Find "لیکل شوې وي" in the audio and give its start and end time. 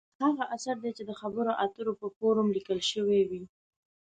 2.57-3.43